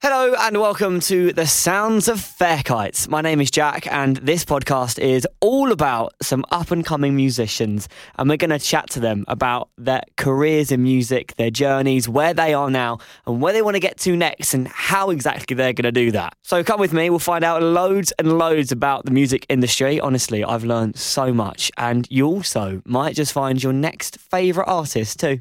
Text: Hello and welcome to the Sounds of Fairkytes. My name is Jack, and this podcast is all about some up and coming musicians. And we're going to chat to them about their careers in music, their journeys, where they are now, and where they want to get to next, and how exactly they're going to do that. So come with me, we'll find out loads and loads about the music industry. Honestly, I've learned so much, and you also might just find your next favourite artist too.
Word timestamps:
Hello 0.00 0.32
and 0.38 0.60
welcome 0.60 1.00
to 1.00 1.32
the 1.32 1.44
Sounds 1.44 2.06
of 2.06 2.18
Fairkytes. 2.18 3.08
My 3.08 3.20
name 3.20 3.40
is 3.40 3.50
Jack, 3.50 3.84
and 3.88 4.16
this 4.18 4.44
podcast 4.44 5.00
is 5.00 5.26
all 5.40 5.72
about 5.72 6.14
some 6.22 6.44
up 6.52 6.70
and 6.70 6.86
coming 6.86 7.16
musicians. 7.16 7.88
And 8.14 8.30
we're 8.30 8.36
going 8.36 8.50
to 8.50 8.60
chat 8.60 8.88
to 8.90 9.00
them 9.00 9.24
about 9.26 9.70
their 9.76 10.02
careers 10.16 10.70
in 10.70 10.84
music, 10.84 11.34
their 11.34 11.50
journeys, 11.50 12.08
where 12.08 12.32
they 12.32 12.54
are 12.54 12.70
now, 12.70 12.98
and 13.26 13.42
where 13.42 13.52
they 13.52 13.60
want 13.60 13.74
to 13.74 13.80
get 13.80 13.98
to 13.98 14.14
next, 14.14 14.54
and 14.54 14.68
how 14.68 15.10
exactly 15.10 15.56
they're 15.56 15.72
going 15.72 15.82
to 15.82 15.90
do 15.90 16.12
that. 16.12 16.34
So 16.44 16.62
come 16.62 16.78
with 16.78 16.92
me, 16.92 17.10
we'll 17.10 17.18
find 17.18 17.42
out 17.42 17.60
loads 17.60 18.12
and 18.20 18.38
loads 18.38 18.70
about 18.70 19.04
the 19.04 19.10
music 19.10 19.46
industry. 19.48 19.98
Honestly, 19.98 20.44
I've 20.44 20.62
learned 20.62 20.96
so 20.96 21.34
much, 21.34 21.72
and 21.76 22.06
you 22.08 22.24
also 22.24 22.82
might 22.84 23.16
just 23.16 23.32
find 23.32 23.60
your 23.60 23.72
next 23.72 24.16
favourite 24.20 24.68
artist 24.68 25.18
too. 25.18 25.40